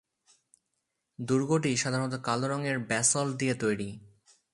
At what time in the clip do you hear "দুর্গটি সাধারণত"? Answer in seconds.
1.19-2.13